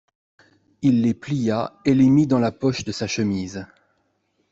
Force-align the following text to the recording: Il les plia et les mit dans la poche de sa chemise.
Il 0.81 1.03
les 1.03 1.13
plia 1.13 1.77
et 1.85 1.93
les 1.93 2.09
mit 2.09 2.25
dans 2.25 2.39
la 2.39 2.51
poche 2.51 2.83
de 2.83 2.91
sa 2.91 3.05
chemise. 3.05 3.67